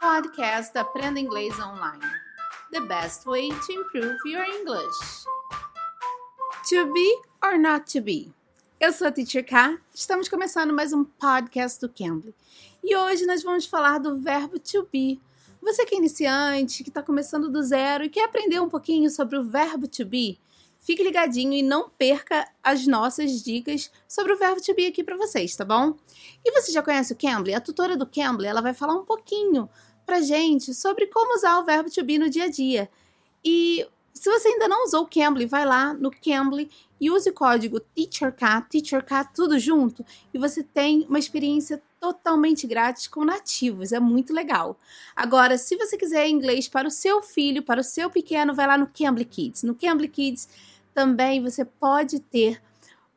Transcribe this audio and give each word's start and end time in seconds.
Podcast 0.00 0.78
Aprenda 0.78 1.18
Inglês 1.18 1.58
Online. 1.58 2.04
The 2.70 2.80
best 2.82 3.26
way 3.26 3.48
to 3.48 3.72
improve 3.72 4.16
your 4.24 4.44
English. 4.44 5.24
To 6.68 6.92
be 6.92 7.20
or 7.42 7.58
not 7.58 7.90
to 7.92 8.00
be? 8.00 8.32
Eu 8.78 8.92
sou 8.92 9.08
a 9.08 9.10
Teacher 9.10 9.44
K. 9.44 9.76
Estamos 9.92 10.28
começando 10.28 10.72
mais 10.72 10.92
um 10.92 11.02
podcast 11.02 11.80
do 11.80 11.92
Cambly. 11.92 12.32
E 12.84 12.96
hoje 12.96 13.26
nós 13.26 13.42
vamos 13.42 13.66
falar 13.66 13.98
do 13.98 14.20
verbo 14.20 14.60
to 14.60 14.88
be. 14.92 15.20
Você 15.60 15.84
que 15.84 15.96
é 15.96 15.98
iniciante, 15.98 16.84
que 16.84 16.90
está 16.90 17.02
começando 17.02 17.50
do 17.50 17.60
zero 17.60 18.04
e 18.04 18.08
quer 18.08 18.24
aprender 18.24 18.60
um 18.60 18.68
pouquinho 18.68 19.10
sobre 19.10 19.36
o 19.36 19.42
verbo 19.42 19.88
to 19.88 20.06
be, 20.06 20.38
Fique 20.78 21.02
ligadinho 21.02 21.52
e 21.52 21.62
não 21.62 21.88
perca 21.90 22.48
as 22.62 22.86
nossas 22.86 23.42
dicas 23.42 23.90
sobre 24.06 24.32
o 24.32 24.38
verbo 24.38 24.60
to 24.60 24.74
be 24.74 24.86
aqui 24.86 25.02
para 25.02 25.16
vocês, 25.16 25.54
tá 25.54 25.64
bom? 25.64 25.94
E 26.44 26.52
você 26.52 26.72
já 26.72 26.82
conhece 26.82 27.12
o 27.12 27.16
Cambly? 27.16 27.54
A 27.54 27.60
tutora 27.60 27.96
do 27.96 28.06
Cambly, 28.06 28.46
ela 28.46 28.62
vai 28.62 28.72
falar 28.72 28.94
um 28.94 29.04
pouquinho 29.04 29.68
pra 30.06 30.20
gente 30.20 30.72
sobre 30.72 31.06
como 31.08 31.36
usar 31.36 31.58
o 31.58 31.64
verbo 31.64 31.90
to 31.90 32.02
be 32.04 32.18
no 32.18 32.30
dia 32.30 32.44
a 32.44 32.48
dia. 32.48 32.88
E 33.44 33.86
se 34.14 34.30
você 34.30 34.48
ainda 34.48 34.66
não 34.66 34.84
usou 34.84 35.02
o 35.02 35.06
Cambly, 35.06 35.46
vai 35.46 35.64
lá 35.64 35.92
no 35.94 36.10
Cambly 36.10 36.70
e 37.00 37.10
use 37.10 37.30
o 37.30 37.32
código 37.32 37.78
TEACHERK, 37.78 38.68
TEACHERK 38.68 39.32
tudo 39.34 39.58
junto, 39.58 40.04
e 40.34 40.38
você 40.38 40.62
tem 40.62 41.06
uma 41.08 41.18
experiência 41.18 41.80
totalmente 42.00 42.66
grátis 42.66 43.06
com 43.06 43.24
nativos, 43.24 43.92
é 43.92 44.00
muito 44.00 44.32
legal. 44.32 44.76
Agora, 45.14 45.56
se 45.56 45.76
você 45.76 45.96
quiser 45.96 46.28
inglês 46.28 46.68
para 46.68 46.88
o 46.88 46.90
seu 46.90 47.22
filho, 47.22 47.62
para 47.62 47.80
o 47.80 47.84
seu 47.84 48.10
pequeno, 48.10 48.54
vai 48.54 48.66
lá 48.66 48.76
no 48.76 48.88
Cambly 48.88 49.24
Kids. 49.24 49.62
No 49.62 49.74
Cambly 49.74 50.08
Kids 50.08 50.48
também 50.98 51.40
você 51.40 51.64
pode 51.64 52.18
ter 52.18 52.60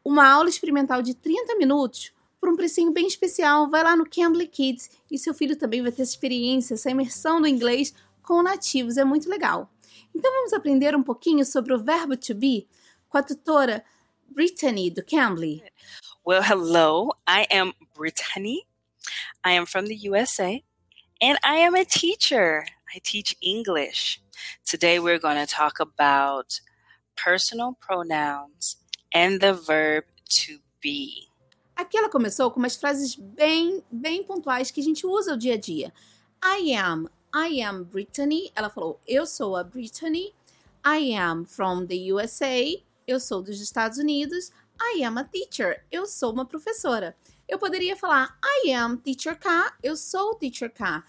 uma 0.06 0.32
aula 0.32 0.48
experimental 0.48 1.02
de 1.02 1.16
30 1.16 1.56
minutos 1.56 2.14
por 2.40 2.48
um 2.48 2.56
precinho 2.56 2.92
bem 2.92 3.08
especial. 3.08 3.72
Vai 3.72 3.84
lá 3.84 3.96
no 3.96 4.08
Cambly 4.08 4.46
Kids 4.46 4.88
e 5.10 5.18
seu 5.18 5.34
filho 5.34 5.56
também 5.56 5.82
vai 5.82 5.92
ter 5.92 6.04
essa 6.04 6.12
experiência, 6.12 6.76
essa 6.76 6.92
imersão 6.92 7.40
no 7.40 7.48
inglês 7.48 7.92
com 8.22 8.44
nativos, 8.44 8.98
é 8.98 9.04
muito 9.04 9.28
legal. 9.28 9.68
Então 10.14 10.32
vamos 10.32 10.54
aprender 10.54 10.96
um 10.96 11.02
pouquinho 11.02 11.44
sobre 11.44 11.74
o 11.74 11.84
verbo 11.84 12.16
to 12.16 12.36
be 12.36 12.68
com 13.10 13.18
a 13.18 13.24
tutora 13.24 13.84
Brittany 14.30 14.92
do 14.92 15.04
Cambly. 15.04 15.64
Well, 16.24 16.44
hello. 16.44 17.14
I 17.28 17.48
am 17.52 17.74
Brittany. 17.96 18.68
I 19.44 19.54
am 19.54 19.66
from 19.66 19.88
the 19.88 20.08
USA 20.08 20.64
and 21.20 21.40
I 21.44 21.66
am 21.66 21.74
a 21.74 21.84
teacher. 21.84 22.64
I 22.96 23.00
teach 23.00 23.36
English. 23.42 24.22
Today 24.68 25.00
we're 25.00 25.18
going 25.18 25.44
to 25.44 25.48
talk 25.48 25.80
about 25.80 26.62
personal 27.16 27.74
pronouns 27.80 28.78
and 29.14 29.40
the 29.40 29.54
verb 29.54 30.06
to 30.30 30.60
be. 30.82 31.28
Aqui 31.76 31.98
ela 31.98 32.10
começou 32.10 32.52
com 32.52 32.60
umas 32.60 32.76
frases 32.76 33.16
bem, 33.16 33.84
bem 33.92 34.24
pontuais 34.24 34.70
que 34.70 34.80
a 34.82 34.84
gente 34.84 35.06
usa 35.06 35.34
o 35.34 35.38
dia 35.38 35.56
a 35.56 35.58
dia. 35.58 35.94
I 36.44 36.74
am, 36.76 37.10
I 37.34 37.62
am 37.62 37.84
Brittany. 37.84 38.52
Ela 38.56 38.70
falou, 38.70 39.00
eu 39.08 39.26
sou 39.26 39.56
a 39.56 39.64
Brittany. 39.64 40.34
I 40.86 41.16
am 41.16 41.46
from 41.46 41.86
the 41.86 42.12
USA. 42.12 42.84
Eu 43.08 43.20
sou 43.20 43.42
dos 43.42 43.60
Estados 43.60 43.98
Unidos. 43.98 44.52
I 44.80 45.04
am 45.04 45.18
a 45.20 45.24
teacher. 45.24 45.86
Eu 45.92 46.06
sou 46.06 46.32
uma 46.32 46.46
professora. 46.46 47.16
Eu 47.48 47.60
poderia 47.60 47.96
falar 47.96 48.38
I 48.66 48.72
am 48.74 48.98
teacher 48.98 49.38
K. 49.38 49.74
Eu 49.84 49.96
sou 49.96 50.36
teacher 50.36 50.72
K. 50.72 51.04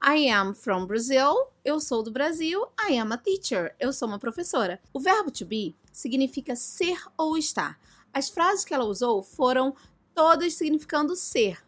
I 0.00 0.28
am 0.30 0.54
from 0.54 0.86
Brazil. 0.86 1.48
Eu 1.64 1.80
sou 1.80 2.02
do 2.02 2.10
Brasil. 2.10 2.66
I 2.88 2.96
am 2.98 3.12
a 3.12 3.18
teacher. 3.18 3.74
Eu 3.80 3.92
sou 3.92 4.06
uma 4.06 4.18
professora. 4.18 4.80
O 4.92 5.00
verbo 5.00 5.30
to 5.30 5.44
be 5.44 5.74
significa 5.92 6.54
ser 6.54 6.98
ou 7.16 7.36
estar. 7.36 7.78
As 8.12 8.30
frases 8.30 8.64
que 8.64 8.72
ela 8.72 8.84
usou 8.84 9.22
foram 9.22 9.74
todas 10.14 10.54
significando 10.54 11.16
ser. 11.16 11.58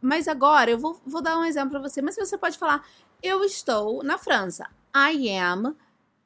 Mas 0.00 0.28
agora 0.28 0.70
eu 0.70 0.78
vou, 0.78 1.00
vou 1.04 1.22
dar 1.22 1.38
um 1.38 1.44
exemplo 1.44 1.70
para 1.70 1.88
você. 1.88 2.02
Mas 2.02 2.16
você 2.16 2.36
pode 2.36 2.58
falar: 2.58 2.86
Eu 3.22 3.42
estou 3.42 4.02
na 4.02 4.18
França. 4.18 4.68
I 4.94 5.30
am 5.30 5.74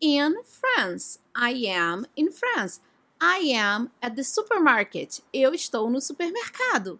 in 0.00 0.42
France. 0.42 1.20
I 1.36 1.68
am 1.68 2.04
in 2.16 2.30
France. 2.32 2.80
I 3.22 3.54
am 3.54 3.88
at 4.00 4.16
the 4.16 4.24
supermarket. 4.24 5.20
Eu 5.32 5.54
estou 5.54 5.88
no 5.88 6.00
supermercado. 6.00 6.98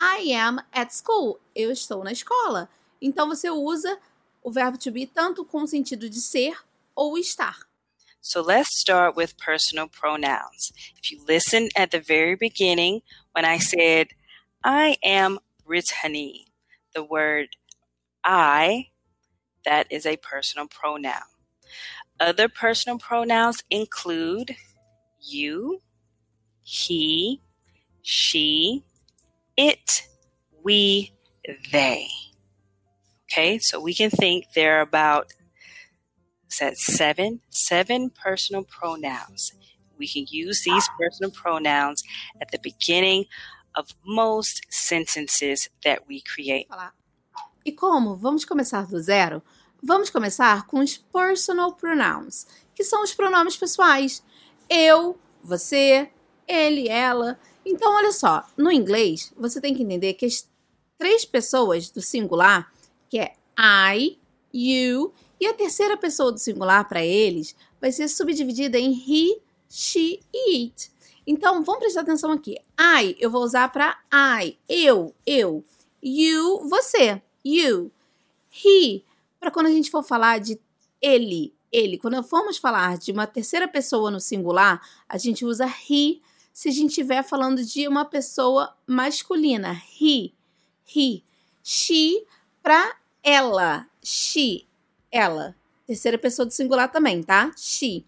I 0.00 0.32
am 0.32 0.58
at 0.72 0.90
school. 0.92 1.38
Eu 1.54 1.70
estou 1.70 2.02
na 2.02 2.12
escola. 2.12 2.70
Então 3.00 3.28
você 3.28 3.48
usa 3.50 3.98
o 4.48 4.50
verbo 4.50 4.78
to 4.78 4.90
be 4.90 5.06
tanto 5.06 5.44
com 5.44 5.62
o 5.62 5.66
sentido 5.66 6.08
de 6.08 6.20
ser 6.20 6.56
ou 6.96 7.18
estar. 7.18 7.68
So 8.20 8.40
let's 8.40 8.80
start 8.80 9.16
with 9.16 9.36
personal 9.36 9.88
pronouns. 9.88 10.72
If 10.96 11.10
you 11.12 11.24
listen 11.24 11.68
at 11.76 11.90
the 11.90 12.00
very 12.00 12.34
beginning 12.34 13.02
when 13.32 13.44
I 13.44 13.58
said 13.58 14.08
I 14.64 14.96
am 15.04 15.38
Brittany, 15.64 16.46
the 16.94 17.04
word 17.04 17.56
I 18.24 18.88
that 19.64 19.86
is 19.90 20.06
a 20.06 20.16
personal 20.16 20.66
pronoun. 20.66 21.28
Other 22.18 22.48
personal 22.48 22.98
pronouns 22.98 23.62
include 23.70 24.56
you, 25.20 25.82
he, 26.62 27.40
she, 28.02 28.82
it, 29.56 30.08
we, 30.64 31.12
they. 31.70 32.08
Okay, 33.30 33.58
so 33.58 33.78
we 33.78 33.94
can 33.94 34.08
think 34.08 34.46
there 34.54 34.78
are 34.78 34.80
about 34.80 35.34
that 36.58 36.78
seven, 36.78 37.40
seven 37.50 38.08
personal 38.10 38.64
pronouns. 38.64 39.52
We 39.98 40.08
can 40.08 40.24
use 40.30 40.62
these 40.64 40.88
personal 40.98 41.30
pronouns 41.30 42.02
at 42.40 42.50
the 42.50 42.58
beginning 42.58 43.26
of 43.76 43.94
most 44.02 44.64
sentences 44.70 45.68
that 45.84 46.08
we 46.08 46.22
create. 46.22 46.68
E 47.66 47.72
como 47.72 48.16
vamos 48.16 48.46
começar 48.46 48.86
do 48.86 48.98
zero, 48.98 49.42
vamos 49.82 50.08
começar 50.08 50.66
com 50.66 50.78
os 50.78 50.96
personal 50.96 51.74
pronouns, 51.74 52.46
que 52.74 52.82
são 52.82 53.02
os 53.02 53.12
pronomes 53.12 53.58
pessoais. 53.58 54.22
Eu, 54.70 55.18
você, 55.42 56.08
ele, 56.46 56.88
ela. 56.88 57.38
Então, 57.66 57.94
olha 57.94 58.12
só, 58.12 58.46
no 58.56 58.72
inglês, 58.72 59.34
você 59.36 59.60
tem 59.60 59.74
que 59.74 59.82
entender 59.82 60.14
que 60.14 60.24
as 60.24 60.48
três 60.96 61.26
pessoas 61.26 61.90
do 61.90 62.00
singular 62.00 62.72
que 63.08 63.18
é 63.18 63.34
I, 63.94 64.18
you, 64.52 65.12
e 65.40 65.46
a 65.46 65.54
terceira 65.54 65.96
pessoa 65.96 66.32
do 66.32 66.38
singular 66.38 66.86
para 66.88 67.04
eles 67.04 67.54
vai 67.80 67.92
ser 67.92 68.08
subdividida 68.08 68.78
em 68.78 68.92
he, 68.92 69.40
she 69.68 70.20
e 70.32 70.64
it. 70.64 70.90
Então, 71.26 71.62
vamos 71.62 71.80
prestar 71.80 72.00
atenção 72.00 72.32
aqui. 72.32 72.56
I, 72.80 73.14
eu 73.18 73.30
vou 73.30 73.42
usar 73.42 73.68
para 73.70 73.98
I, 74.42 74.58
eu, 74.68 75.14
eu. 75.26 75.64
You, 76.02 76.68
você, 76.68 77.20
you. 77.44 77.92
He, 78.50 79.04
para 79.38 79.50
quando 79.50 79.66
a 79.66 79.70
gente 79.70 79.90
for 79.90 80.02
falar 80.02 80.38
de 80.38 80.58
ele, 81.02 81.54
ele. 81.70 81.98
Quando 81.98 82.22
formos 82.22 82.56
falar 82.56 82.96
de 82.96 83.12
uma 83.12 83.26
terceira 83.26 83.68
pessoa 83.68 84.10
no 84.10 84.20
singular, 84.20 84.80
a 85.08 85.18
gente 85.18 85.44
usa 85.44 85.66
he 85.66 86.20
se 86.52 86.70
a 86.70 86.72
gente 86.72 86.90
estiver 86.90 87.22
falando 87.22 87.62
de 87.62 87.86
uma 87.86 88.04
pessoa 88.04 88.74
masculina. 88.86 89.80
He, 90.00 90.32
he. 90.96 91.22
She, 91.62 92.24
para 92.62 92.96
ela, 93.22 93.86
she, 94.02 94.66
ela. 95.10 95.54
Terceira 95.86 96.18
pessoa 96.18 96.46
do 96.46 96.52
singular 96.52 96.90
também, 96.90 97.22
tá? 97.22 97.50
She. 97.56 98.04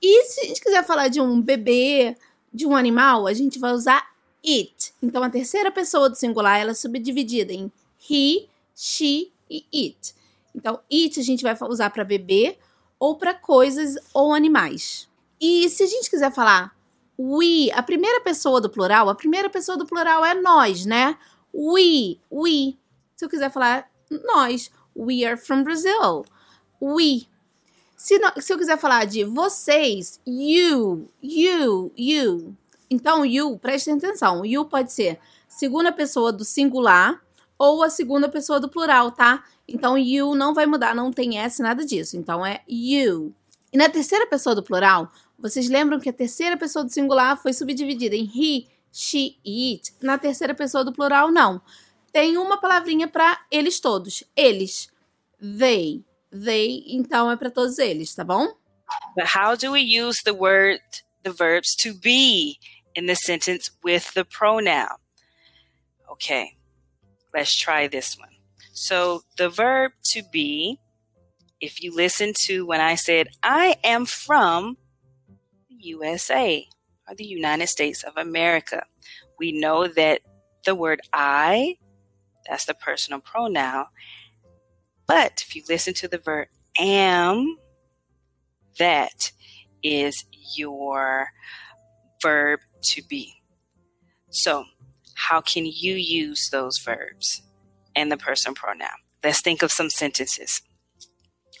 E 0.00 0.24
se 0.24 0.40
a 0.40 0.44
gente 0.44 0.60
quiser 0.60 0.84
falar 0.84 1.08
de 1.08 1.20
um 1.20 1.40
bebê, 1.40 2.16
de 2.52 2.66
um 2.66 2.74
animal, 2.74 3.26
a 3.26 3.32
gente 3.32 3.58
vai 3.58 3.72
usar 3.72 4.08
it. 4.44 4.94
Então 5.02 5.22
a 5.22 5.30
terceira 5.30 5.70
pessoa 5.70 6.08
do 6.08 6.16
singular 6.16 6.58
ela 6.58 6.70
é 6.70 6.74
subdividida 6.74 7.52
em 7.52 7.70
he, 8.08 8.48
she 8.74 9.30
e 9.50 9.64
it. 9.74 10.14
Então 10.54 10.80
it 10.90 11.18
a 11.18 11.22
gente 11.22 11.42
vai 11.42 11.56
usar 11.68 11.90
para 11.90 12.04
bebê 12.04 12.58
ou 12.98 13.16
para 13.16 13.34
coisas 13.34 13.96
ou 14.14 14.32
animais. 14.32 15.08
E 15.40 15.68
se 15.68 15.82
a 15.82 15.86
gente 15.86 16.08
quiser 16.08 16.32
falar 16.32 16.76
we, 17.18 17.70
a 17.72 17.82
primeira 17.82 18.20
pessoa 18.20 18.60
do 18.60 18.70
plural, 18.70 19.08
a 19.08 19.14
primeira 19.14 19.50
pessoa 19.50 19.76
do 19.76 19.84
plural 19.86 20.24
é 20.24 20.34
nós, 20.34 20.86
né? 20.86 21.16
We, 21.52 22.18
we. 22.30 22.76
Se 23.18 23.24
eu 23.24 23.28
quiser 23.28 23.50
falar 23.50 23.90
nós. 24.24 24.70
We 24.96 25.24
are 25.24 25.36
from 25.36 25.64
Brazil. 25.64 26.24
We. 26.80 27.26
Se, 27.96 28.16
se 28.40 28.52
eu 28.52 28.56
quiser 28.56 28.78
falar 28.78 29.06
de 29.06 29.24
vocês, 29.24 30.20
you, 30.24 31.08
you, 31.20 31.92
you. 31.96 32.56
Então, 32.88 33.26
you, 33.26 33.58
prestem 33.58 33.94
atenção. 33.94 34.46
You 34.46 34.66
pode 34.66 34.92
ser 34.92 35.18
segunda 35.48 35.90
pessoa 35.90 36.32
do 36.32 36.44
singular 36.44 37.20
ou 37.58 37.82
a 37.82 37.90
segunda 37.90 38.28
pessoa 38.28 38.60
do 38.60 38.68
plural, 38.68 39.10
tá? 39.10 39.42
Então, 39.66 39.98
you 39.98 40.36
não 40.36 40.54
vai 40.54 40.64
mudar, 40.64 40.94
não 40.94 41.12
tem 41.12 41.40
S, 41.40 41.60
nada 41.60 41.84
disso. 41.84 42.16
Então, 42.16 42.46
é 42.46 42.62
you. 42.68 43.34
E 43.72 43.76
na 43.76 43.88
terceira 43.88 44.28
pessoa 44.28 44.54
do 44.54 44.62
plural, 44.62 45.10
vocês 45.36 45.68
lembram 45.68 45.98
que 45.98 46.08
a 46.08 46.12
terceira 46.12 46.56
pessoa 46.56 46.84
do 46.84 46.92
singular 46.92 47.36
foi 47.36 47.52
subdividida 47.52 48.14
em 48.14 48.30
he, 48.32 48.68
she 48.92 49.36
it? 49.44 49.92
Na 50.00 50.16
terceira 50.18 50.54
pessoa 50.54 50.84
do 50.84 50.92
plural, 50.92 51.32
não 51.32 51.60
tem 52.18 52.36
uma 52.36 52.60
palavrinha 52.60 53.06
para 53.06 53.46
eles 53.48 53.78
todos. 53.78 54.24
Eles. 54.34 54.88
They. 55.40 56.04
They, 56.32 56.82
então 56.88 57.30
é 57.30 57.36
para 57.36 57.48
todos 57.48 57.78
eles, 57.78 58.12
tá 58.12 58.24
bom? 58.24 58.48
But 59.14 59.36
how 59.36 59.54
do 59.54 59.70
we 59.70 59.80
use 59.80 60.20
the 60.24 60.32
word, 60.32 60.80
the 61.22 61.30
verbs 61.30 61.76
to 61.76 61.94
be 61.94 62.58
in 62.96 63.06
the 63.06 63.14
sentence 63.14 63.70
with 63.84 64.14
the 64.14 64.24
pronoun? 64.24 64.98
Okay, 66.10 66.56
let's 67.32 67.56
try 67.56 67.86
this 67.86 68.18
one. 68.18 68.34
So 68.72 69.22
the 69.36 69.48
verb 69.48 69.92
to 70.12 70.22
be, 70.32 70.80
if 71.60 71.80
you 71.80 71.94
listen 71.94 72.32
to 72.46 72.66
when 72.66 72.80
I 72.80 72.96
said, 72.96 73.28
I 73.44 73.76
am 73.84 74.06
from 74.06 74.76
the 75.70 75.76
USA 75.94 76.66
or 77.08 77.14
the 77.14 77.26
United 77.26 77.68
States 77.68 78.02
of 78.02 78.16
America, 78.16 78.82
we 79.38 79.52
know 79.52 79.86
that 79.86 80.20
the 80.64 80.74
word 80.74 81.00
I, 81.12 81.76
that's 82.48 82.64
the 82.64 82.74
personal 82.74 83.20
pronoun. 83.20 83.86
But 85.06 85.44
if 85.46 85.54
you 85.54 85.62
listen 85.68 85.94
to 85.94 86.08
the 86.08 86.18
verb 86.18 86.48
am, 86.78 87.58
that 88.78 89.32
is 89.82 90.24
your 90.54 91.28
verb 92.22 92.60
to 92.82 93.02
be. 93.02 93.34
So, 94.30 94.64
how 95.14 95.40
can 95.40 95.66
you 95.66 95.94
use 95.94 96.48
those 96.50 96.78
verbs 96.78 97.42
and 97.94 98.10
the 98.10 98.16
personal 98.16 98.54
pronoun? 98.54 98.88
Let's 99.24 99.40
think 99.40 99.62
of 99.62 99.72
some 99.72 99.90
sentences. 99.90 100.62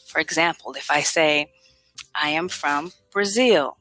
For 0.06 0.20
example, 0.20 0.74
if 0.74 0.90
I 0.90 1.00
say, 1.02 1.50
I 2.14 2.30
am 2.30 2.48
from 2.48 2.92
Brazil, 3.12 3.78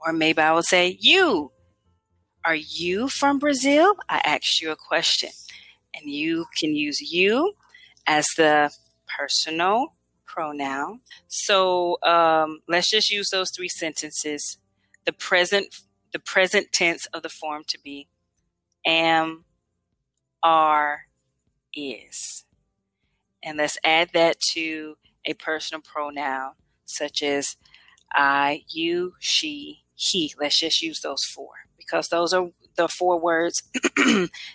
or 0.00 0.12
maybe 0.12 0.40
I 0.40 0.52
will 0.52 0.62
say, 0.62 0.98
You, 1.00 1.52
are 2.44 2.54
you 2.54 3.08
from 3.08 3.38
Brazil? 3.38 3.94
I 4.08 4.20
asked 4.24 4.60
you 4.60 4.70
a 4.70 4.76
question, 4.76 5.30
and 5.96 6.10
you 6.10 6.46
can 6.58 6.74
use 6.74 7.00
you 7.00 7.54
as 8.06 8.26
the 8.36 8.70
personal 9.18 9.94
pronoun. 10.26 11.00
So 11.28 11.98
um, 12.02 12.60
let's 12.68 12.90
just 12.90 13.10
use 13.10 13.30
those 13.30 13.50
three 13.50 13.68
sentences. 13.68 14.58
The 15.04 15.12
present, 15.12 15.74
the 16.12 16.18
present 16.18 16.72
tense 16.72 17.06
of 17.06 17.22
the 17.22 17.28
form 17.28 17.64
to 17.68 17.78
be, 17.82 18.08
am, 18.84 19.44
are, 20.42 21.02
is, 21.74 22.44
and 23.42 23.58
let's 23.58 23.78
add 23.84 24.10
that 24.12 24.40
to 24.52 24.96
a 25.24 25.34
personal 25.34 25.80
pronoun 25.80 26.52
such 26.84 27.22
as 27.22 27.56
I, 28.12 28.64
you, 28.68 29.14
she, 29.18 29.84
he. 29.94 30.32
Let's 30.40 30.58
just 30.58 30.82
use 30.82 31.00
those 31.00 31.24
four 31.24 31.50
because 31.76 32.08
those 32.08 32.32
are 32.32 32.50
the 32.76 32.88
four 32.88 33.18
words 33.20 33.62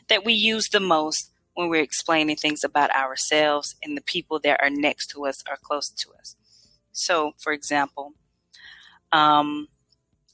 that 0.10 0.24
we 0.26 0.34
use 0.34 0.70
the 0.70 0.80
most 0.80 1.31
when 1.56 1.70
we're 1.70 1.84
explaining 1.84 2.36
things 2.36 2.64
about 2.64 2.96
ourselves 2.96 3.76
and 3.84 3.98
the 3.98 4.02
people 4.02 4.40
that 4.40 4.60
are 4.62 4.70
next 4.70 5.08
to 5.08 5.26
us 5.26 5.44
or 5.50 5.58
close 5.62 5.90
to 5.90 6.10
us. 6.20 6.36
So, 6.92 7.34
for 7.38 7.54
example, 7.54 8.14
um, 9.12 9.68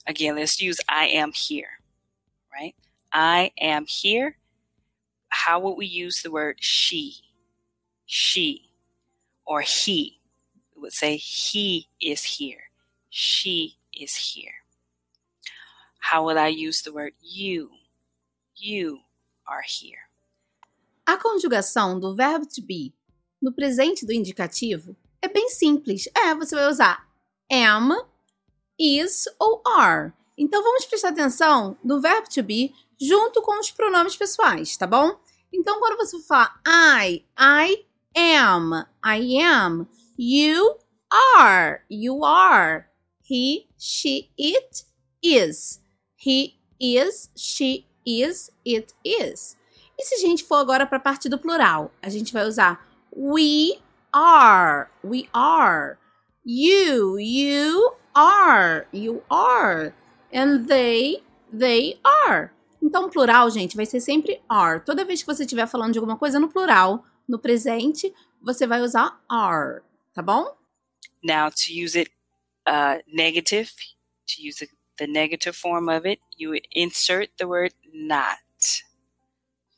again, 0.06 0.36
let's 0.36 0.62
use 0.62 0.80
I 0.90 1.08
am 1.08 1.32
here, 1.34 1.70
right? 2.54 2.76
I 3.12 3.52
am 3.60 3.86
here. 3.88 4.38
How 5.30 5.60
would 5.60 5.74
we 5.74 5.86
use 5.86 6.22
the 6.22 6.32
word 6.32 6.58
she? 6.60 7.16
She 8.06 8.72
or 9.46 9.62
he. 9.62 10.20
We 10.76 10.82
would 10.82 10.94
say 10.94 11.18
he 11.18 11.88
is 12.02 12.24
here. 12.24 12.60
She 13.10 13.78
is 13.94 14.16
here. 14.16 14.52
How 16.00 16.24
would 16.26 16.38
I 16.38 16.48
use 16.48 16.82
the 16.82 16.94
word 16.94 17.14
you? 17.22 17.72
You 18.56 19.00
are 19.48 19.64
here. 19.66 20.07
A 21.08 21.16
conjugação 21.16 21.98
do 21.98 22.14
verbo 22.14 22.46
to 22.46 22.62
be 22.62 22.94
no 23.42 23.54
presente 23.54 24.06
do 24.06 24.12
indicativo 24.12 24.94
é 25.22 25.30
bem 25.30 25.48
simples. 25.48 26.10
É, 26.14 26.36
você 26.36 26.54
vai 26.54 26.68
usar 26.70 27.08
am, 27.50 27.96
is 28.78 29.24
ou 29.40 29.62
are. 29.66 30.12
Então 30.38 30.62
vamos 30.62 30.86
prestar 30.86 31.10
atenção 31.12 31.78
no 31.82 32.02
verbo 32.02 32.28
to 32.28 32.44
be 32.44 32.74
junto 33.00 33.42
com 33.42 33.58
os 33.58 33.72
pronomes 33.72 34.18
pessoais, 34.18 34.76
tá 34.76 34.86
bom? 34.86 35.18
Então 35.54 35.80
quando 35.80 35.96
você 35.96 36.20
falar 36.24 36.62
I, 36.68 37.24
I 37.40 37.86
am, 38.14 38.86
I 39.02 39.42
am, 39.42 39.88
you 40.20 40.78
are, 41.10 41.86
you 41.90 42.26
are, 42.26 42.86
he, 43.24 43.70
she, 43.78 44.30
it 44.38 44.84
is, 45.24 45.82
he 46.18 46.60
is, 46.78 47.32
she 47.34 47.88
is, 48.06 48.52
it 48.66 48.94
is. 49.06 49.56
E 50.00 50.06
se 50.06 50.16
a 50.16 50.20
gente 50.20 50.44
for 50.44 50.56
agora 50.56 50.86
para 50.86 50.98
a 50.98 51.02
parte 51.02 51.28
do 51.28 51.40
plural, 51.40 51.92
a 52.02 52.10
gente 52.10 52.32
vai 52.32 52.46
usar 52.46 52.86
we 53.16 53.80
are, 54.14 54.88
we 55.04 55.28
are. 55.34 55.98
You, 56.46 57.20
you 57.20 57.94
are, 58.16 58.88
you 58.94 59.24
are. 59.30 59.94
And 60.32 60.66
they, 60.68 61.24
they 61.52 62.00
are. 62.04 62.52
Então, 62.82 63.10
plural, 63.10 63.50
gente, 63.50 63.76
vai 63.76 63.86
ser 63.86 64.00
sempre 64.00 64.42
are. 64.48 64.80
Toda 64.80 65.04
vez 65.04 65.22
que 65.22 65.28
você 65.28 65.44
estiver 65.44 65.68
falando 65.68 65.94
de 65.94 66.00
alguma 66.00 66.18
coisa 66.18 66.40
no 66.40 66.48
plural, 66.48 67.04
no 67.28 67.40
presente, 67.40 68.14
você 68.42 68.66
vai 68.66 68.82
usar 68.82 69.20
are, 69.28 69.82
tá 70.14 70.22
bom? 70.22 70.56
Now, 71.24 71.50
to 71.50 71.74
use 71.74 71.98
it 72.00 72.12
uh, 72.68 73.02
negative, 73.08 73.72
to 74.28 74.48
use 74.48 74.66
the, 74.98 75.08
negative 75.08 75.56
form 75.56 75.90
of 75.90 76.08
it, 76.08 76.22
you 76.38 76.54
insert 76.72 77.32
the 77.38 77.46
word 77.46 77.74
not. 77.94 78.38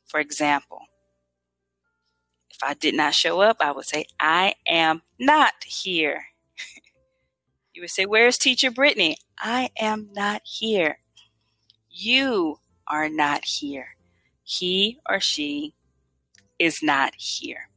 For 0.10 0.20
example, 0.20 0.82
if 2.50 2.58
I 2.64 2.74
did 2.74 2.96
not 2.96 3.14
show 3.14 3.42
up, 3.42 3.58
I 3.62 3.72
would 3.72 3.86
say, 3.86 4.06
I 4.20 4.56
am 4.68 5.04
not 5.20 5.54
here. 5.66 6.26
you 7.74 7.84
would 7.84 7.92
say, 7.92 8.06
Where's 8.06 8.38
teacher 8.38 8.72
Brittany? 8.72 9.18
I 9.38 9.70
am 9.80 10.10
not 10.14 10.42
here. 10.44 11.00
You 11.90 12.60
are 12.88 13.08
not 13.08 13.46
here. 13.46 13.96
He 14.44 15.00
or 15.08 15.20
she 15.20 15.76
is 16.58 16.80
not 16.82 17.14
here. 17.16 17.70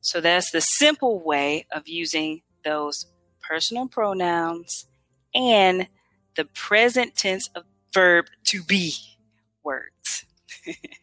So 0.00 0.20
that's 0.20 0.50
the 0.52 0.60
simple 0.60 1.20
way 1.22 1.66
of 1.72 1.88
using 1.88 2.42
those 2.64 3.06
personal 3.42 3.88
pronouns 3.88 4.86
and 5.34 5.88
the 6.36 6.44
present 6.44 7.16
tense 7.16 7.48
of 7.54 7.64
verb 7.92 8.26
to 8.44 8.62
be 8.62 8.94
words. 9.62 10.24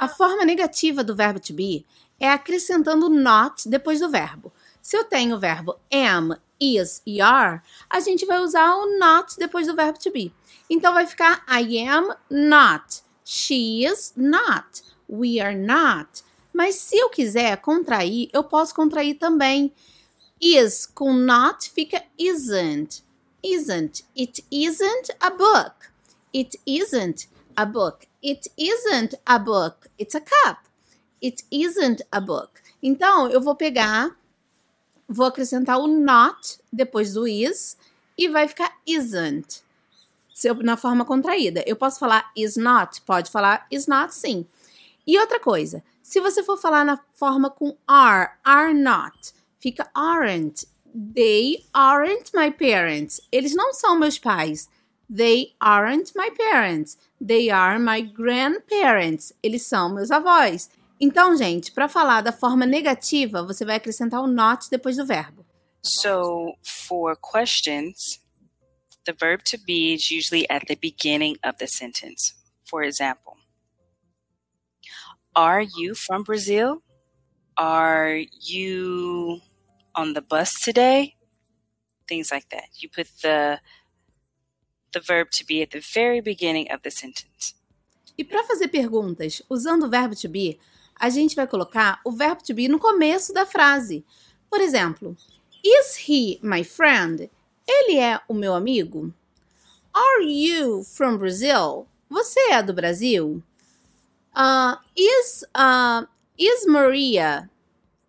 A 0.00 0.08
forma 0.08 0.44
negativa 0.44 1.04
do 1.04 1.14
verbo 1.14 1.38
to 1.40 1.52
be 1.52 1.86
é 2.18 2.28
acrescentando 2.28 3.08
not 3.08 3.68
depois 3.68 4.00
do 4.00 4.08
verbo. 4.08 4.52
Se 4.82 4.96
eu 4.96 5.04
tenho 5.04 5.36
o 5.36 5.38
verbo 5.38 5.78
am, 5.92 6.36
is 6.60 7.00
e 7.06 7.20
are, 7.20 7.60
a 7.88 8.00
gente 8.00 8.26
vai 8.26 8.40
usar 8.40 8.74
o 8.74 8.98
not 8.98 9.36
depois 9.38 9.66
do 9.66 9.74
verbo 9.74 9.98
to 9.98 10.10
be. 10.10 10.32
Então 10.68 10.92
vai 10.92 11.06
ficar 11.06 11.44
I 11.48 11.78
am 11.86 12.14
not, 12.30 13.02
she 13.24 13.84
is 13.84 14.12
not, 14.16 14.82
we 15.08 15.40
are 15.40 15.56
not. 15.56 16.22
Mas 16.52 16.76
se 16.76 16.96
eu 16.96 17.08
quiser 17.10 17.56
contrair, 17.58 18.28
eu 18.32 18.44
posso 18.44 18.74
contrair 18.74 19.18
também. 19.18 19.72
Is 20.40 20.86
com 20.86 21.12
not 21.12 21.70
fica 21.70 22.02
isn't. 22.18 23.02
Isn't. 23.42 24.04
It 24.16 24.44
isn't 24.50 25.16
a 25.20 25.30
book. 25.30 25.90
It 26.34 26.58
isn't 26.66 27.28
a 27.56 27.66
book. 27.66 28.06
It 28.22 28.50
isn't 28.56 29.14
a 29.26 29.38
book. 29.38 29.88
It's 29.98 30.14
a 30.14 30.20
cup. 30.20 30.58
It 31.22 31.44
isn't 31.50 32.02
a 32.12 32.20
book. 32.20 32.60
Então, 32.82 33.30
eu 33.30 33.40
vou 33.40 33.54
pegar, 33.54 34.16
vou 35.08 35.26
acrescentar 35.26 35.78
o 35.78 35.86
not 35.86 36.58
depois 36.72 37.14
do 37.14 37.26
is 37.26 37.76
e 38.18 38.28
vai 38.28 38.46
ficar 38.48 38.76
isn't. 38.86 39.62
Na 40.62 40.76
forma 40.76 41.04
contraída. 41.04 41.62
Eu 41.66 41.76
posso 41.76 41.98
falar 41.98 42.30
is 42.36 42.56
not? 42.56 43.00
Pode 43.02 43.30
falar 43.30 43.66
is 43.70 43.86
not, 43.86 44.14
sim. 44.14 44.46
E 45.06 45.18
outra 45.18 45.38
coisa, 45.38 45.82
se 46.02 46.20
você 46.20 46.42
for 46.42 46.56
falar 46.58 46.84
na 46.84 46.98
forma 47.14 47.50
com 47.50 47.76
are, 47.86 48.32
are 48.44 48.74
not, 48.74 49.32
fica 49.58 49.88
aren't. 49.94 50.66
They 50.94 51.64
aren't 51.72 52.32
my 52.34 52.50
parents. 52.50 53.20
Eles 53.32 53.54
não 53.54 53.72
são 53.72 53.98
meus 53.98 54.18
pais. 54.18 54.68
They 55.08 55.54
aren't 55.60 56.12
my 56.14 56.30
parents. 56.30 56.96
They 57.20 57.50
are 57.50 57.78
my 57.78 58.00
grandparents. 58.00 59.32
Eles 59.42 59.66
são 59.66 59.92
meus 59.94 60.10
avós. 60.10 60.70
Então, 61.00 61.36
gente, 61.36 61.72
para 61.72 61.88
falar 61.88 62.22
da 62.22 62.32
forma 62.32 62.64
negativa, 62.64 63.42
você 63.42 63.64
vai 63.64 63.76
acrescentar 63.76 64.22
o 64.22 64.26
not 64.26 64.70
depois 64.70 64.96
do 64.96 65.04
verbo. 65.06 65.44
So, 65.82 66.54
for 66.62 67.16
questions, 67.16 68.20
the 69.04 69.12
verb 69.12 69.42
to 69.44 69.58
be 69.66 69.92
is 69.94 70.10
usually 70.10 70.46
at 70.48 70.66
the 70.66 70.76
beginning 70.76 71.36
of 71.44 71.58
the 71.58 71.66
sentence. 71.66 72.34
For 72.64 72.82
example, 72.82 73.34
Are 75.36 75.62
you 75.62 75.96
from 75.96 76.22
Brazil? 76.22 76.82
Are 77.56 78.20
you 78.40 79.40
on 79.94 80.12
the 80.12 80.22
bus 80.22 80.54
today? 80.62 81.16
Things 82.06 82.30
like 82.30 82.48
that. 82.50 82.68
You 82.78 82.88
put 82.88 83.08
the 83.20 83.58
the 84.94 85.00
verb 85.00 85.28
to 85.30 85.44
be 85.44 85.62
at 85.62 85.70
the 85.70 85.80
very 85.80 86.22
beginning 86.22 86.72
of 86.72 86.82
the 86.82 86.90
sentence. 86.90 87.54
E 88.16 88.24
para 88.24 88.44
fazer 88.44 88.68
perguntas 88.68 89.42
usando 89.50 89.84
o 89.84 89.90
verbo 89.90 90.14
to 90.14 90.28
be, 90.28 90.58
a 90.98 91.10
gente 91.10 91.34
vai 91.34 91.46
colocar 91.46 92.00
o 92.04 92.12
verbo 92.12 92.42
to 92.42 92.54
be 92.54 92.68
no 92.68 92.78
começo 92.78 93.32
da 93.32 93.44
frase. 93.44 94.04
Por 94.48 94.60
exemplo, 94.60 95.16
Is 95.62 96.08
he 96.08 96.38
my 96.42 96.62
friend? 96.62 97.30
Ele 97.66 97.98
é 97.98 98.20
o 98.28 98.34
meu 98.34 98.54
amigo? 98.54 99.12
Are 99.92 100.24
you 100.24 100.84
from 100.84 101.18
Brazil? 101.18 101.86
Você 102.08 102.38
é 102.50 102.62
do 102.62 102.72
Brasil? 102.72 103.42
Uh, 104.36 104.76
is 104.96 105.44
uh, 105.56 106.06
Is 106.36 106.66
Maria 106.66 107.48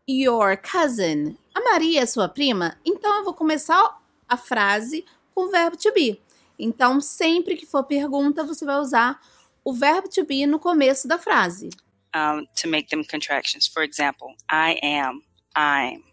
your 0.07 0.57
cousin? 0.57 1.37
A 1.53 1.61
Maria 1.61 2.01
é 2.01 2.05
sua 2.07 2.27
prima? 2.27 2.75
Então 2.83 3.19
eu 3.19 3.23
vou 3.23 3.33
começar 3.33 4.01
a 4.27 4.35
frase 4.35 5.05
com 5.33 5.45
o 5.45 5.51
verbo 5.51 5.77
to 5.77 5.93
be. 5.93 6.19
Então, 6.57 7.01
sempre 7.01 7.55
que 7.55 7.65
for 7.65 7.83
pergunta, 7.83 8.43
você 8.43 8.65
vai 8.65 8.77
usar 8.77 9.19
o 9.63 9.73
verbo 9.73 10.09
to 10.09 10.25
be 10.25 10.45
no 10.45 10.59
começo 10.59 11.07
da 11.07 11.17
frase. 11.17 11.69
Um, 12.15 12.45
to 12.61 12.67
make 12.67 12.89
them 12.89 13.03
contractions. 13.03 13.67
For 13.67 13.83
example, 13.83 14.35
I 14.49 14.79
am, 14.81 15.21
I'm, 15.55 16.03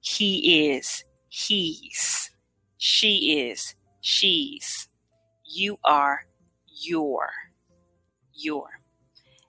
he 0.00 0.70
is, 0.70 1.04
he's, 1.28 2.30
she 2.78 3.50
is, 3.50 3.76
she's, 4.00 4.88
you 5.44 5.78
are, 5.84 6.20
your, 6.66 7.28
your. 8.32 8.68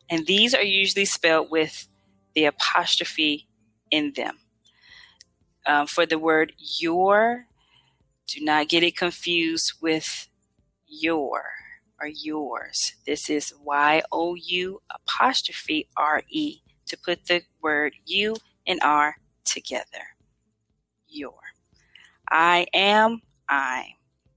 And 0.09 0.25
these 0.25 0.53
are 0.53 0.63
usually 0.63 1.05
spelled 1.05 1.49
with 1.49 1.87
the 2.35 2.45
apostrophe 2.45 3.47
in 3.89 4.13
them. 4.13 4.39
For 5.87 6.05
the 6.05 6.19
word 6.19 6.53
your, 6.57 7.47
do 8.27 8.43
not 8.43 8.67
get 8.67 8.83
it 8.83 8.97
confused 8.97 9.73
with 9.81 10.27
your 11.01 11.43
or 11.99 12.07
yours. 12.07 12.93
This 13.05 13.29
is 13.29 13.53
Y 13.63 14.01
O 14.11 14.35
U 14.35 14.81
apostrophe 14.93 15.87
R 15.97 16.21
E 16.29 16.59
to 16.87 16.97
put 16.97 17.25
the 17.25 17.43
word 17.61 17.93
you 18.05 18.35
and 18.67 18.79
R 18.83 19.15
together. 19.45 20.15
Your. 21.07 21.33
I 22.29 22.67
am, 22.73 23.21
I'm. 23.49 23.85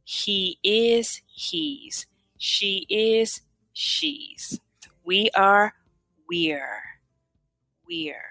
He 0.04 0.58
is, 0.62 1.22
he's. 1.26 2.06
She 2.38 2.86
is, 2.88 3.40
she's. 3.72 4.60
We 5.04 5.30
are, 5.34 5.74
we're. 6.28 6.82
We're. 7.88 8.22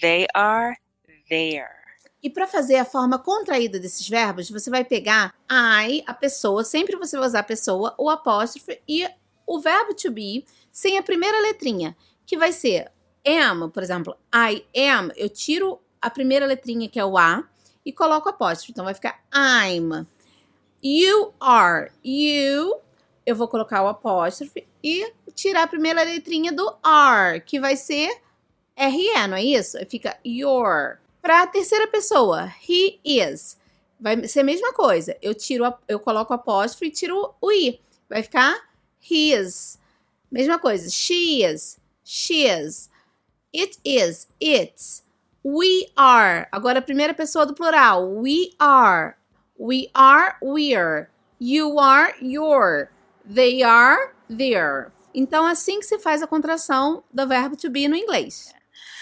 They 0.00 0.26
are, 0.34 0.76
they're. 1.28 1.79
E 2.22 2.28
para 2.28 2.46
fazer 2.46 2.76
a 2.76 2.84
forma 2.84 3.18
contraída 3.18 3.78
desses 3.78 4.06
verbos, 4.08 4.50
você 4.50 4.68
vai 4.68 4.84
pegar 4.84 5.34
I, 5.50 6.02
a 6.06 6.12
pessoa, 6.12 6.62
sempre 6.62 6.96
você 6.96 7.16
vai 7.16 7.26
usar 7.26 7.40
a 7.40 7.44
pessoa, 7.44 7.94
o 7.96 8.10
apóstrofe 8.10 8.80
e 8.86 9.08
o 9.46 9.58
verbo 9.58 9.94
to 9.94 10.10
be 10.10 10.44
sem 10.70 10.98
a 10.98 11.02
primeira 11.02 11.40
letrinha, 11.40 11.96
que 12.26 12.36
vai 12.36 12.52
ser 12.52 12.92
am, 13.26 13.70
por 13.70 13.82
exemplo, 13.82 14.16
I 14.34 14.64
am, 14.88 15.10
eu 15.16 15.28
tiro 15.28 15.80
a 16.00 16.10
primeira 16.10 16.46
letrinha 16.46 16.88
que 16.88 17.00
é 17.00 17.04
o 17.04 17.18
A 17.18 17.44
e 17.84 17.92
coloco 17.92 18.28
apóstrofe, 18.28 18.72
então 18.72 18.84
vai 18.84 18.94
ficar 18.94 19.22
I'm. 19.34 20.06
You 20.82 21.34
are, 21.40 21.90
you, 22.04 22.80
eu 23.26 23.36
vou 23.36 23.48
colocar 23.48 23.82
o 23.82 23.88
apóstrofe 23.88 24.66
e 24.82 25.12
tirar 25.34 25.64
a 25.64 25.66
primeira 25.66 26.02
letrinha 26.02 26.52
do 26.52 26.76
are, 26.82 27.40
que 27.40 27.58
vai 27.58 27.76
ser 27.76 28.10
RE, 28.76 29.28
não 29.28 29.36
é 29.36 29.42
isso? 29.42 29.76
Fica 29.86 30.18
your. 30.24 30.99
Para 31.22 31.42
a 31.42 31.46
terceira 31.46 31.86
pessoa, 31.86 32.52
he 32.66 32.98
is. 33.04 33.58
Vai 34.00 34.26
ser 34.26 34.40
a 34.40 34.44
mesma 34.44 34.72
coisa. 34.72 35.16
Eu 35.20 35.34
tiro, 35.34 35.64
a, 35.64 35.78
eu 35.86 36.00
coloco 36.00 36.32
o 36.32 36.36
apóstrofe 36.36 36.86
e 36.86 36.90
tiro 36.90 37.34
o 37.40 37.52
i. 37.52 37.78
Vai 38.08 38.22
ficar 38.22 38.58
his. 39.00 39.78
Mesma 40.30 40.58
coisa. 40.58 40.88
She 40.90 41.44
is. 41.44 41.78
She 42.04 42.46
is. 42.46 42.88
It 43.52 43.78
is. 43.84 44.28
It's. 44.40 45.04
We 45.44 45.90
are. 45.96 46.48
Agora 46.50 46.78
a 46.78 46.82
primeira 46.82 47.12
pessoa 47.12 47.44
do 47.44 47.54
plural. 47.54 48.08
We 48.14 48.54
are. 48.58 49.16
We 49.58 49.90
are. 49.94 50.36
We're. 50.40 51.08
You 51.38 51.78
are. 51.78 52.14
You're. 52.20 52.90
They 53.24 53.62
are. 53.62 54.14
They're. 54.28 54.90
Então, 55.14 55.44
assim 55.44 55.80
que 55.80 55.86
se 55.86 55.98
faz 55.98 56.22
a 56.22 56.26
contração 56.26 57.02
do 57.12 57.26
verbo 57.26 57.56
to 57.56 57.68
be 57.68 57.88
no 57.88 57.96
inglês. 57.96 58.54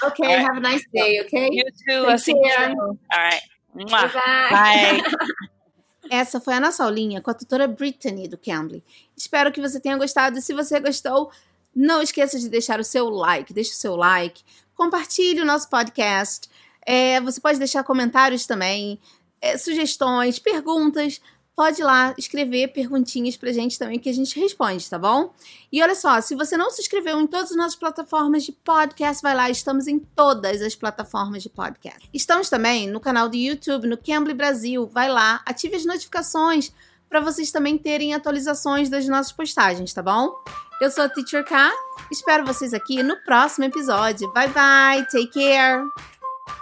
Okay, 0.04 0.26
right. 0.26 0.38
have 0.38 0.56
a 0.56 0.60
nice 0.60 0.84
day, 0.92 1.20
okay? 1.22 1.48
You 1.50 1.64
too. 1.88 2.06
I'll 2.06 2.18
see 2.18 2.32
you. 2.32 2.76
All 2.80 2.98
right. 3.12 3.42
Bye. 3.74 4.10
Bye. 4.50 5.02
Essa 6.10 6.40
foi 6.40 6.54
a 6.54 6.60
nossa 6.60 6.84
aulinha 6.84 7.20
com 7.20 7.30
a 7.30 7.34
tutora 7.34 7.68
Brittany 7.68 8.28
do 8.28 8.38
Cambly. 8.38 8.82
Espero 9.16 9.52
que 9.52 9.60
você 9.60 9.78
tenha 9.78 9.96
gostado. 9.96 10.40
Se 10.40 10.54
você 10.54 10.80
gostou, 10.80 11.30
não 11.74 12.00
esqueça 12.00 12.38
de 12.38 12.48
deixar 12.48 12.80
o 12.80 12.84
seu 12.84 13.08
like. 13.10 13.52
Deixe 13.52 13.72
o 13.72 13.76
seu 13.76 13.94
like. 13.94 14.42
Compartilhe 14.74 15.40
o 15.40 15.44
nosso 15.44 15.68
podcast. 15.68 16.48
É, 16.86 17.20
você 17.20 17.40
pode 17.40 17.58
deixar 17.58 17.84
comentários 17.84 18.46
também, 18.46 18.98
é, 19.40 19.58
sugestões, 19.58 20.38
perguntas 20.38 21.20
pode 21.58 21.80
ir 21.80 21.84
lá 21.84 22.14
escrever 22.16 22.68
perguntinhas 22.68 23.36
pra 23.36 23.50
gente 23.50 23.76
também 23.76 23.98
que 23.98 24.08
a 24.08 24.14
gente 24.14 24.38
responde, 24.38 24.88
tá 24.88 24.96
bom? 24.96 25.34
E 25.72 25.82
olha 25.82 25.96
só, 25.96 26.20
se 26.20 26.36
você 26.36 26.56
não 26.56 26.70
se 26.70 26.80
inscreveu 26.80 27.20
em 27.20 27.26
todas 27.26 27.50
as 27.50 27.56
nossas 27.56 27.74
plataformas 27.74 28.44
de 28.44 28.52
podcast, 28.52 29.20
vai 29.20 29.34
lá, 29.34 29.50
estamos 29.50 29.88
em 29.88 29.98
todas 29.98 30.62
as 30.62 30.76
plataformas 30.76 31.42
de 31.42 31.48
podcast. 31.48 32.08
Estamos 32.14 32.48
também 32.48 32.86
no 32.86 33.00
canal 33.00 33.28
do 33.28 33.34
YouTube, 33.34 33.88
no 33.88 33.98
Cambly 33.98 34.34
Brasil, 34.34 34.86
vai 34.86 35.08
lá, 35.08 35.42
ative 35.44 35.74
as 35.74 35.84
notificações 35.84 36.72
para 37.08 37.18
vocês 37.18 37.50
também 37.50 37.76
terem 37.76 38.14
atualizações 38.14 38.88
das 38.88 39.08
nossas 39.08 39.32
postagens, 39.32 39.92
tá 39.92 40.00
bom? 40.00 40.32
Eu 40.80 40.92
sou 40.92 41.02
a 41.02 41.08
Teacher 41.08 41.44
K, 41.44 41.72
espero 42.08 42.46
vocês 42.46 42.72
aqui 42.72 43.02
no 43.02 43.16
próximo 43.24 43.64
episódio. 43.64 44.32
Bye 44.32 44.50
bye, 44.50 45.04
take 45.10 45.32
care! 45.32 45.82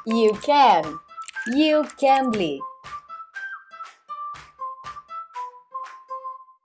You 0.06 0.32
can! 0.40 0.98
You 1.54 1.82
Cambly! 2.00 2.75